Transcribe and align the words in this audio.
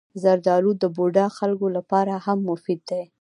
زردالو 0.23 0.71
د 0.81 0.83
بوډا 0.95 1.25
خلکو 1.37 1.67
لپاره 1.77 2.13
هم 2.25 2.37
مفید 2.49 2.79
دی. 2.89 3.03